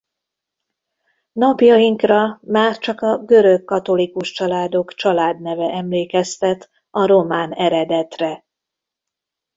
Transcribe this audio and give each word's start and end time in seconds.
Napjainkra 1.31 2.39
már 2.43 2.77
csak 2.77 3.01
a 3.01 3.17
görögkatolikus 3.17 4.31
családok 4.31 4.93
családneve 4.93 5.71
emlékeztet 5.71 6.69
a 6.89 7.05
román 7.05 7.51
eredetre. 7.53 8.45